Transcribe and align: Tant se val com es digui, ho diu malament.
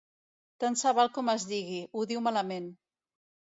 Tant 0.63 0.77
se 0.83 0.93
val 1.01 1.11
com 1.19 1.29
es 1.35 1.45
digui, 1.53 1.79
ho 2.01 2.07
diu 2.15 2.25
malament. 2.31 2.75